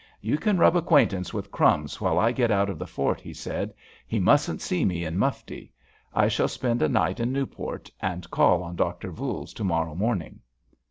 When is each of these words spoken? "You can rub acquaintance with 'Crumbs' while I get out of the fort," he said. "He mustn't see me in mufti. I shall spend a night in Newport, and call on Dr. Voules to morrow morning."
"You 0.19 0.39
can 0.39 0.57
rub 0.57 0.75
acquaintance 0.75 1.31
with 1.31 1.51
'Crumbs' 1.51 2.01
while 2.01 2.17
I 2.17 2.31
get 2.31 2.49
out 2.49 2.71
of 2.71 2.79
the 2.79 2.87
fort," 2.87 3.21
he 3.21 3.35
said. 3.35 3.71
"He 4.07 4.19
mustn't 4.19 4.59
see 4.59 4.83
me 4.83 5.05
in 5.05 5.15
mufti. 5.19 5.71
I 6.11 6.27
shall 6.27 6.47
spend 6.47 6.81
a 6.81 6.89
night 6.89 7.19
in 7.19 7.31
Newport, 7.31 7.91
and 8.01 8.31
call 8.31 8.63
on 8.63 8.75
Dr. 8.75 9.11
Voules 9.11 9.53
to 9.53 9.63
morrow 9.63 9.93
morning." 9.93 10.39